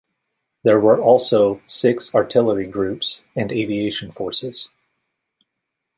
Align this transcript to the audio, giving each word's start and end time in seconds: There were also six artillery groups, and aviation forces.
There 0.63 0.79
were 0.79 0.99
also 0.99 1.61
six 1.67 2.15
artillery 2.15 2.65
groups, 2.65 3.21
and 3.35 3.51
aviation 3.51 4.11
forces. 4.11 4.69